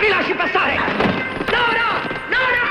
[0.00, 0.74] Mi lasci passare!
[1.54, 1.88] No, no!
[2.34, 2.66] No, no!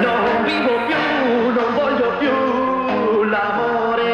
[0.00, 1.02] Non vivo più,
[1.52, 4.12] non voglio più l'amore.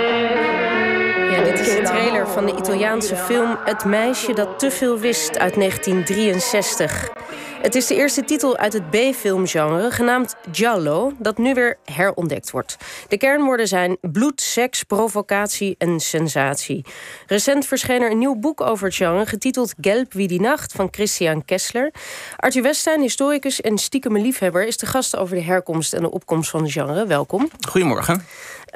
[1.31, 5.39] Ja, dit is de trailer van de Italiaanse film Het meisje dat te veel wist
[5.39, 7.16] uit 1963.
[7.63, 12.77] Het is de eerste titel uit het B-filmgenre, genaamd Giallo, dat nu weer herontdekt wordt.
[13.09, 16.85] De kernwoorden zijn bloed, seks, provocatie en sensatie.
[17.27, 20.89] Recent verscheen er een nieuw boek over het genre, getiteld Gelb wie die nacht van
[20.91, 21.93] Christian Kessler.
[22.37, 26.51] Arthur Westijn, historicus en stiekeme liefhebber, is de gast over de herkomst en de opkomst
[26.51, 27.07] van het genre.
[27.07, 27.51] Welkom.
[27.69, 28.25] Goedemorgen.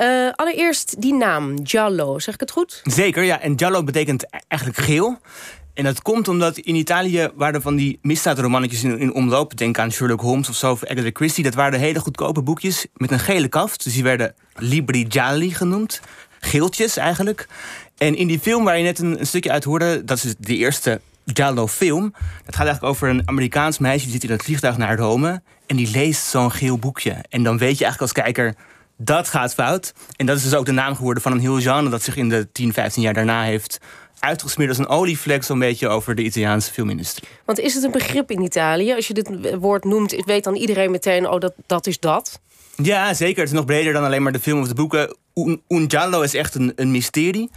[0.00, 2.80] Uh, allereerst die naam, Giallo, zeg ik het goed?
[2.84, 3.40] Zeker, ja.
[3.40, 5.18] En Giallo betekent eigenlijk geel.
[5.74, 9.56] En dat komt omdat in Italië waren van die misdaadromannetjes in, in omloop.
[9.56, 11.44] Denk aan Sherlock Holmes of zo, of Agatha Christie.
[11.44, 13.84] Dat waren hele goedkope boekjes met een gele kaft.
[13.84, 16.00] Dus die werden libri gialli genoemd.
[16.40, 17.48] Geeltjes eigenlijk.
[17.96, 20.04] En in die film waar je net een, een stukje uit hoorde...
[20.04, 22.10] dat is de eerste Giallo-film.
[22.44, 24.04] Dat gaat eigenlijk over een Amerikaans meisje...
[24.04, 25.42] die zit in het vliegtuig naar Rome...
[25.66, 27.16] en die leest zo'n geel boekje.
[27.28, 28.54] En dan weet je eigenlijk als kijker
[28.96, 29.92] dat gaat fout.
[30.16, 32.28] En dat is dus ook de naam geworden van een heel genre dat zich in
[32.28, 33.78] de 10, 15 jaar daarna heeft
[34.20, 37.28] uitgesmeerd als een olievlek zo'n beetje over de Italiaanse filmindustrie.
[37.44, 38.94] Want is het een begrip in Italië?
[38.94, 42.40] Als je dit woord noemt, weet dan iedereen meteen, oh, dat, dat is dat?
[42.82, 43.40] Ja, zeker.
[43.40, 45.16] Het is nog breder dan alleen maar de film of de boeken.
[45.68, 47.50] Un, giallo is echt een, een mysterie.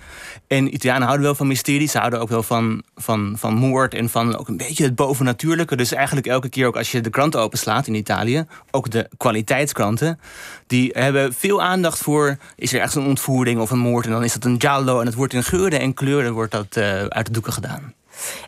[0.48, 1.88] En Italianen houden wel van mysterie.
[1.88, 5.76] Ze houden ook wel van, van, van moord en van ook een beetje het bovennatuurlijke.
[5.76, 8.46] Dus eigenlijk elke keer ook als je de kranten openslaat in Italië...
[8.72, 10.20] ook de kwaliteitskranten,
[10.68, 12.38] die hebben veel aandacht voor...
[12.56, 15.00] is er echt een ontvoering of een moord en dan is dat een giallo...
[15.00, 17.94] en het wordt in geuren en kleuren wordt dat uh, uit de doeken gedaan.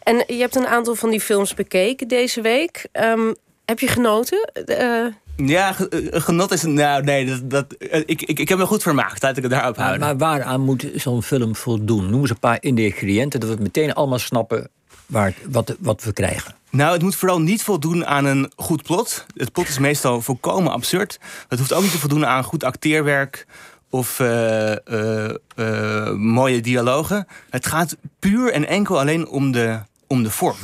[0.04, 2.88] En je hebt een aantal van die films bekeken deze week.
[2.94, 4.50] Um, heb je genoten?
[4.66, 5.06] Uh...
[5.36, 5.76] Ja,
[6.12, 6.64] genot is...
[6.64, 7.66] Nou, nee, dat, dat,
[8.06, 9.24] ik, ik, ik heb me goed vermaakt.
[9.24, 10.00] Laat ik het daarop houden.
[10.00, 12.10] Maar, maar waaraan moet zo'n film voldoen?
[12.10, 13.40] Noem eens een paar ingrediënten...
[13.40, 14.70] dat we meteen allemaal snappen
[15.06, 16.56] waar, wat, wat we krijgen.
[16.70, 19.26] Nou, het moet vooral niet voldoen aan een goed plot.
[19.36, 21.20] Het plot is meestal volkomen absurd.
[21.48, 23.46] Het hoeft ook niet te voldoen aan goed acteerwerk
[23.90, 27.28] of uh, uh, uh, mooie dialogen.
[27.50, 30.58] Het gaat puur en enkel alleen om de, om de vorm.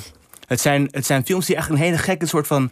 [0.47, 2.71] Het zijn, het zijn films die echt een hele gekke soort van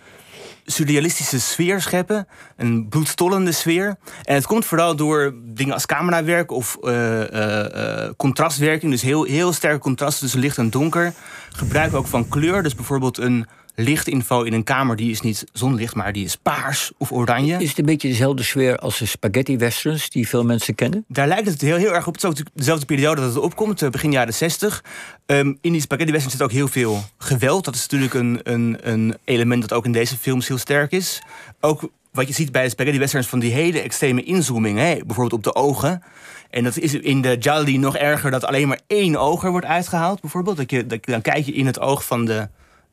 [0.72, 2.28] surrealistische sfeer scheppen.
[2.57, 3.96] Een bloedstollende sfeer.
[4.24, 8.91] En het komt vooral door dingen als camerawerk of uh, uh, uh, contrastwerking.
[8.91, 11.13] Dus heel, heel sterke contrasten tussen licht en donker.
[11.50, 12.63] Gebruik ook van kleur.
[12.63, 13.47] Dus bijvoorbeeld een
[13.80, 17.58] lichtinfo in een kamer die is niet zonlicht, maar die is paars of oranje.
[17.58, 21.06] Is het een beetje dezelfde sfeer als de spaghetti westerns die veel mensen kennen?
[21.08, 22.14] Daar lijkt het heel, heel erg op.
[22.14, 24.84] Het is ook dezelfde periode dat het opkomt, begin jaren 60.
[25.26, 27.66] Um, in die spaghetti westerns zit ook heel veel geweld.
[27.66, 31.22] Dat is natuurlijk een, een, een element dat ook in deze films heel sterk is.
[31.60, 34.96] Ook wat je ziet bij de spaghetti westerns van die hele extreme inzooming, hè?
[35.06, 36.04] bijvoorbeeld op de ogen.
[36.50, 39.66] En dat is in de Jolly nog erger dat alleen maar één oog er wordt
[39.66, 40.58] uitgehaald, bijvoorbeeld.
[40.58, 42.48] Dat je, dat, dan kijk je in het oog van de,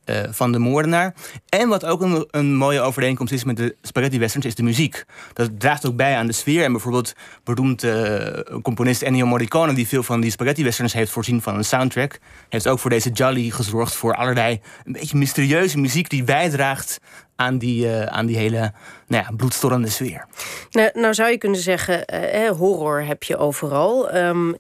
[0.07, 1.15] uh, van de moordenaar.
[1.49, 5.05] En wat ook een, een mooie overeenkomst is met de spaghetti westerns, is de muziek.
[5.33, 6.65] Dat draagt ook bij aan de sfeer.
[6.65, 7.13] En bijvoorbeeld
[7.45, 8.27] beroemd uh,
[8.63, 12.19] componist Ennio Morricone, die veel van die spaghetti westerns heeft voorzien van een soundtrack,
[12.49, 17.01] heeft ook voor deze Jolly gezorgd voor allerlei een beetje mysterieuze muziek die bijdraagt
[17.37, 18.73] aan die, uh, aan die hele
[19.07, 20.27] nou ja, bloedstorrende sfeer.
[20.71, 24.15] Nou, nou zou je kunnen zeggen, eh, horror heb je overal.
[24.15, 24.55] Um, uh,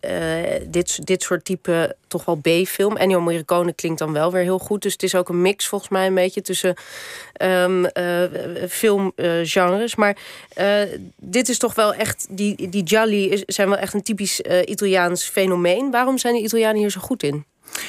[0.68, 2.96] dit, dit soort type toch wel B-film.
[2.96, 4.82] Ennio Morricone klinkt dan wel weer heel goed.
[4.82, 6.74] Dus het is ook een mix volgens mij een beetje tussen
[7.42, 8.22] um, uh,
[8.68, 9.94] filmgenres.
[9.94, 10.16] maar
[11.16, 15.90] dit is toch wel echt, die, die Gialli zijn wel echt een typisch Italiaans fenomeen.
[15.90, 17.44] Waarom zijn de Italianen hier zo goed in?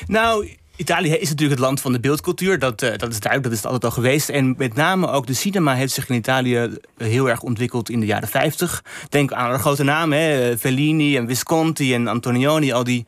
[0.08, 2.60] Nou, Italië is natuurlijk het land van de beeldcultuur.
[2.60, 4.30] Dat, uh, dat is duidelijk, dat is het altijd al geweest.
[4.30, 8.06] En met name ook de cinema heeft zich in Italië heel erg ontwikkeld in de
[8.06, 8.84] jaren 50.
[9.10, 12.72] Denk aan de grote namen, hè, Fellini en Visconti en Antonioni.
[12.72, 13.06] Al die,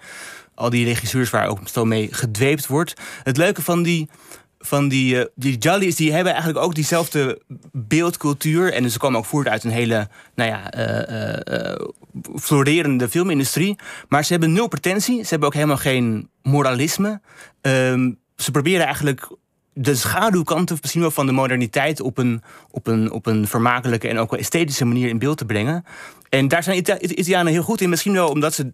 [0.56, 2.94] al die regisseurs waar ook zo mee gedweept wordt.
[3.24, 4.10] Het leuke van die
[4.60, 8.74] van die, uh, die Jollies, die hebben eigenlijk ook diezelfde beeldcultuur.
[8.74, 11.86] En ze komen ook voort uit een hele, nou ja, uh, uh,
[12.36, 13.76] florerende filmindustrie.
[14.08, 15.24] Maar ze hebben nul pretentie.
[15.24, 17.22] Ze hebben ook helemaal geen moralisme.
[17.62, 19.28] Um, ze proberen eigenlijk
[19.74, 22.42] de schaduwkanten misschien wel van de moderniteit op een,
[22.72, 25.86] op, een, op een vermakelijke en ook wel esthetische manier in beeld te brengen.
[26.30, 27.90] En daar zijn Ita Italianen heel goed in.
[27.90, 28.72] Misschien wel omdat ze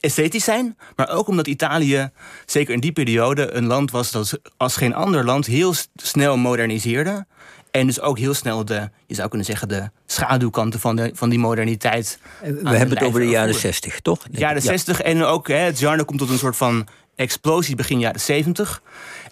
[0.00, 2.10] esthetisch zijn, maar ook omdat Italië,
[2.46, 7.26] zeker in die periode, een land was dat als geen ander land heel snel moderniseerde.
[7.70, 11.28] En dus ook heel snel de, je zou kunnen zeggen, de schaduwkanten van, de, van
[11.28, 12.18] die moderniteit.
[12.40, 14.22] We hebben het over de jaren 60, toch?
[14.22, 14.68] De jaren ja.
[14.68, 18.82] 60 en ook hè, het genre komt tot een soort van explosie begin jaren 70.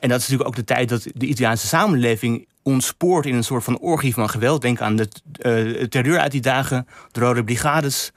[0.01, 3.65] En dat is natuurlijk ook de tijd dat de Italiaanse samenleving ontspoort in een soort
[3.65, 4.63] van orgie van geweld.
[4.63, 5.09] Denk aan de
[5.43, 8.13] uh, terreur uit die dagen, de Rode Brigades.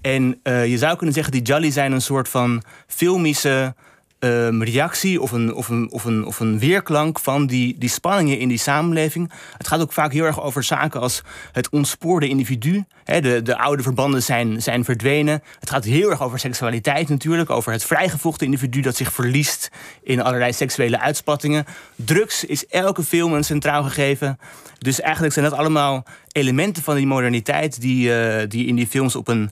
[0.00, 3.74] En uh, je zou kunnen zeggen, die Jolly zijn een soort van filmische
[4.20, 8.38] um, reactie of een, of, een, of, een, of een weerklank van die, die spanningen
[8.38, 9.32] in die samenleving.
[9.56, 11.22] Het gaat ook vaak heel erg over zaken als
[11.52, 12.84] het ontspoorde individu.
[13.04, 15.42] de, de oude verbanden zijn, zijn verdwenen.
[15.60, 17.50] Het gaat heel erg over seksualiteit natuurlijk.
[17.50, 19.70] Over het vrijgevochten individu dat zich verliest
[20.02, 21.64] in allerlei seksuele uitspattingen.
[21.96, 24.38] Drugs is elke film een centraal gegeven.
[24.78, 29.16] Dus eigenlijk zijn dat allemaal elementen van die moderniteit die, uh, die in die films
[29.16, 29.50] op een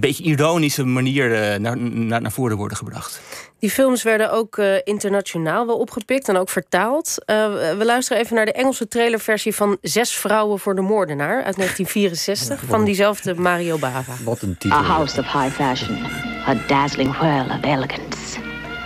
[0.00, 3.20] beetje ironische manier uh, naar, naar, naar voren worden gebracht.
[3.58, 7.16] Die films werden ook uh, internationaal wel opgepikt en ook vertaald.
[7.26, 7.46] Uh,
[7.78, 12.62] we luisteren even naar de Engelse trailerversie van Zes vrouwen voor de moordenaar uit 1964
[12.66, 14.12] van diezelfde Mario Bava.
[14.24, 14.78] Wat een titel.
[14.78, 15.98] A house of high fashion,
[16.46, 18.38] a dazzling whirl of elegance,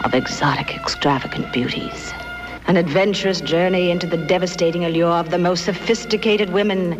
[0.04, 2.12] of exotic extravagant beauties.
[2.66, 6.98] An adventurous journey into the devastating allure of the most sophisticated women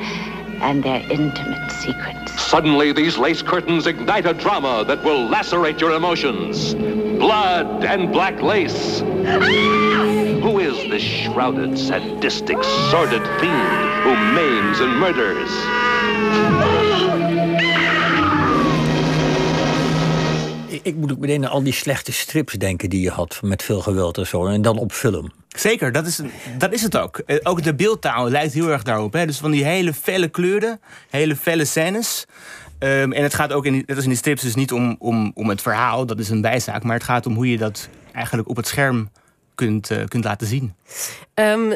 [0.61, 2.41] and their intimate secrets.
[2.41, 6.75] Suddenly, these lace curtains ignite a drama that will lacerate your emotions.
[6.75, 9.03] Blood and black lace.
[9.03, 9.39] Ah!
[10.47, 16.96] Who is this shrouded, sadistic, sordid fiend who maims and murders?
[20.87, 23.81] Ik moet ook meteen aan al die slechte strips denken die je had met veel
[23.81, 24.47] geweld en zo.
[24.47, 25.33] En dan op film.
[25.49, 26.21] Zeker, dat is,
[26.59, 27.19] dat is het ook.
[27.19, 29.13] Eh, ook de beeldtaal lijkt heel erg daarop.
[29.13, 29.27] Hè?
[29.27, 30.81] Dus van die hele felle kleuren,
[31.11, 32.25] hele felle scènes.
[32.79, 35.31] Um, en het gaat ook, in, net als in die strips, dus niet om, om,
[35.35, 36.83] om het verhaal, dat is een bijzaak.
[36.83, 39.11] Maar het gaat om hoe je dat eigenlijk op het scherm
[39.55, 40.75] kunt, uh, kunt laten zien.
[41.35, 41.75] Um,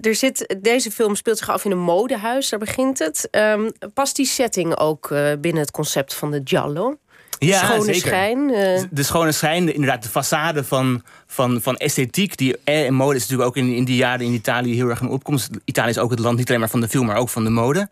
[0.00, 3.28] er zit, deze film speelt zich af in een modehuis, daar begint het.
[3.30, 6.98] Um, past die setting ook uh, binnen het concept van de Giallo?
[7.38, 8.00] Ja, schone zeker.
[8.00, 8.38] schijn.
[8.38, 8.82] Uh...
[8.90, 12.36] De schone schijn, de, inderdaad, de façade van, van, van esthetiek.
[12.36, 15.00] Die, eh, en mode is natuurlijk ook in, in die jaren in Italië heel erg
[15.00, 15.50] een opkomst.
[15.64, 17.50] Italië is ook het land niet alleen maar van de film, maar ook van de
[17.50, 17.88] mode.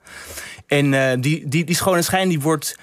[0.66, 2.76] En uh, die, die, die schone schijn die wordt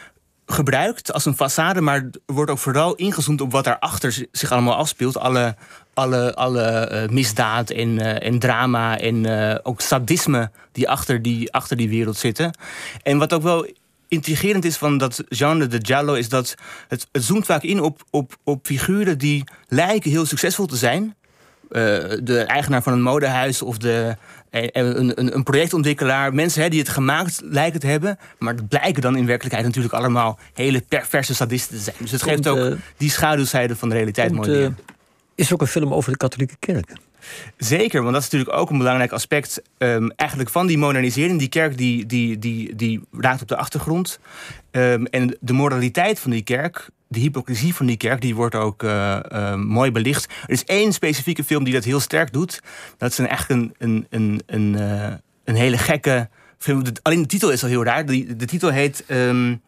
[0.46, 5.18] gebruikt als een façade, maar wordt ook vooral ingezoomd op wat daarachter zich allemaal afspeelt.
[5.18, 5.56] Alle,
[5.94, 11.54] alle, alle uh, misdaad en, uh, en drama en uh, ook sadisme die achter die,
[11.54, 12.58] achter die wereld zitten.
[13.04, 13.68] En wat ook wel
[14.14, 16.56] intrigerend is van dat genre de giallo is dat
[16.88, 21.16] het, het zoomt vaak in op, op, op figuren die lijken heel succesvol te zijn.
[21.72, 21.80] Uh,
[22.24, 24.18] de eigenaar van een modehuis of de,
[24.52, 26.34] een, een, een projectontwikkelaar.
[26.34, 28.18] Mensen hè, die het gemaakt lijken te hebben.
[28.40, 31.96] Maar het blijken dan in werkelijkheid natuurlijk allemaal hele perverse sadisten te zijn.
[32.00, 34.70] Dus het geeft ook uh, die schaduwzijde van de realiteit komt, mooi uh,
[35.36, 36.92] Is er ook een film over de katholieke kerk?
[37.58, 41.40] Zeker, want dat is natuurlijk ook een belangrijk aspect um, eigenlijk van die modernisering.
[41.40, 44.20] Die kerk die, die, die, die raakt op de achtergrond.
[44.72, 48.84] Um, en de moraliteit van die kerk, de hypocrisie van die kerk, die wordt ook
[48.84, 50.26] uh, uh, mooi belicht.
[50.26, 52.62] Er is één specifieke film die dat heel sterk doet.
[52.98, 56.84] Dat is een, echt een, een, een, een, uh, een hele gekke film.
[57.02, 58.06] Alleen de titel is al heel raar.
[58.06, 59.62] De, de titel heet um,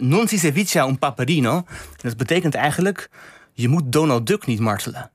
[0.00, 1.56] Non si cevicia un paperino.
[1.56, 3.08] En dat betekent eigenlijk,
[3.52, 5.10] je moet Donald Duck niet martelen.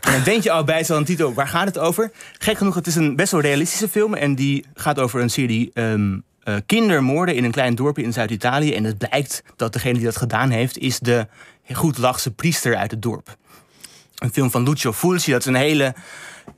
[0.00, 2.10] En dan denk je al bij zo'n titel, waar gaat het over?
[2.38, 4.14] Gek genoeg, het is een best wel realistische film.
[4.14, 8.74] En die gaat over een serie um, uh, kindermoorden in een klein dorpje in Zuid-Italië.
[8.74, 11.26] En het blijkt dat degene die dat gedaan heeft, is de
[11.72, 13.36] goedlachse priester uit het dorp.
[14.14, 15.94] Een film van Lucio Fulci, dat is een hele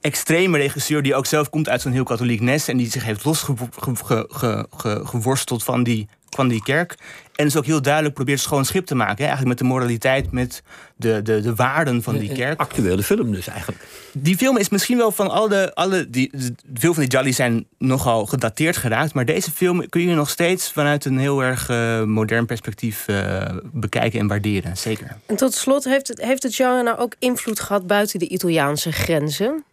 [0.00, 1.02] extreme regisseur...
[1.02, 2.68] die ook zelf komt uit zo'n heel katholiek nest...
[2.68, 6.94] en die zich heeft losgeworsteld van die van die kerk.
[7.34, 9.16] En dus ook heel duidelijk probeert schoon schip te maken.
[9.16, 9.24] Hè?
[9.24, 10.62] Eigenlijk met de moraliteit, met
[10.96, 12.60] de, de, de waarden van die kerk.
[12.60, 13.86] Actuele film dus eigenlijk.
[14.12, 15.74] Die film is misschien wel van alle...
[15.74, 16.30] alle die,
[16.74, 19.14] veel van die Jolly zijn nogal gedateerd geraakt.
[19.14, 23.44] Maar deze film kun je nog steeds vanuit een heel erg uh, modern perspectief uh,
[23.72, 24.76] bekijken en waarderen.
[24.76, 25.16] Zeker.
[25.26, 28.92] En tot slot, heeft het, heeft het genre nou ook invloed gehad buiten de Italiaanse
[28.92, 29.64] grenzen?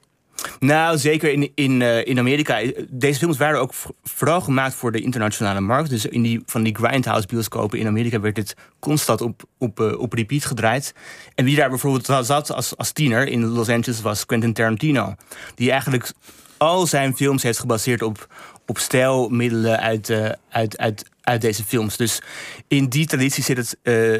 [0.60, 2.62] Nou, zeker in, in, uh, in Amerika.
[2.89, 5.89] Deze films waren ook vooral gemaakt voor de internationale markt.
[5.89, 10.00] Dus in die, van die grindhouse bioscopen in Amerika werd dit constant op, op, uh,
[10.00, 10.93] op repeat gedraaid.
[11.36, 15.15] En wie daar bijvoorbeeld zat als, als tiener in Los Angeles was Quentin Tarantino.
[15.55, 16.12] Die eigenlijk
[16.58, 18.27] al zijn films heeft gebaseerd op,
[18.65, 21.98] op stijlmiddelen uit, uh, uit, uit, uit deze films.
[21.98, 22.22] Dus
[22.67, 23.77] in die traditie zit het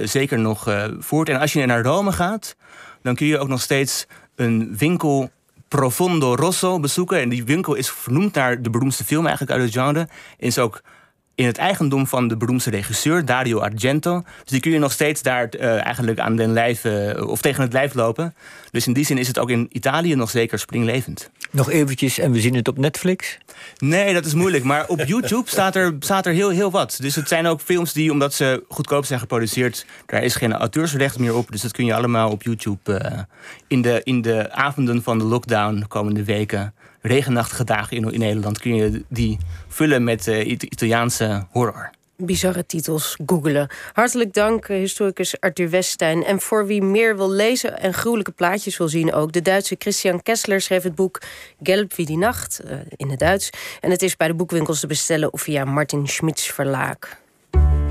[0.10, 1.30] zeker nog voort.
[1.30, 2.56] En als je naar Rome gaat,
[3.02, 5.32] dan kun je ook nog steeds een winkel
[5.70, 7.22] Profondo Rosso bezoeken.
[7.22, 10.08] En die winkel is vernoemd naar de beroemdste film eigenlijk uit het genre.
[10.38, 10.82] Is ook
[11.40, 14.24] in het eigendom van de beroemdste regisseur, Dario Argento.
[14.42, 17.64] Dus die kun je nog steeds daar uh, eigenlijk aan den lijf, uh, of tegen
[17.64, 18.36] het lijf lopen.
[18.72, 21.30] Dus in die zin is het ook in Italië nog zeker springlevend.
[21.52, 23.38] Nog eventjes, en we zien het op Netflix?
[23.78, 24.64] Nee, dat is moeilijk.
[24.64, 26.98] Maar op YouTube staat er, staat er heel, heel wat.
[27.02, 29.86] Dus het zijn ook films die, omdat ze goedkoop zijn geproduceerd...
[30.06, 31.52] daar is geen auteursrecht meer op.
[31.52, 32.80] Dus dat kun je allemaal op YouTube...
[32.86, 33.20] Uh,
[33.68, 38.60] in, de, in de avonden van de lockdown komende weken regenachtige dagen in, in Nederland
[38.60, 39.38] kun je die
[39.70, 43.70] vullen met uh, Italiaanse horror bizarre titels googelen.
[43.94, 46.24] Hartelijk dank, eh, historicus Arthur Westijn.
[46.24, 49.32] En voor wie meer wil lezen en gruwelijke plaatjes wil zien ook...
[49.32, 51.22] de Duitse Christian Kessler schreef het boek
[51.64, 53.50] Gelb wie die Nacht, uh, in het Duits.
[53.80, 56.98] En het is bij de boekwinkels te bestellen of via Martin Schmidts verlaag.